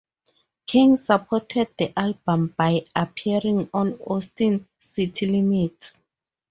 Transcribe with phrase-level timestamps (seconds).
[0.65, 5.95] King supported the album by appearing on "Austin City Limits".